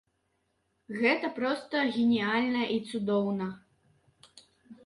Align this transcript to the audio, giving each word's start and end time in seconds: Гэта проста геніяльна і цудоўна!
Гэта 1.01 1.29
проста 1.35 1.83
геніяльна 1.97 2.61
і 2.77 2.81
цудоўна! 2.93 3.47